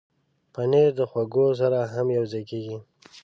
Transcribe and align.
پنېر 0.53 0.89
د 0.99 1.01
خواږو 1.09 1.45
سره 1.61 1.79
هم 1.93 2.07
یوځای 2.17 2.43
کېږي. 2.49 2.77